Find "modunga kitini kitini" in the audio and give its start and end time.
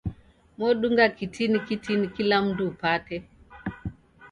0.57-2.07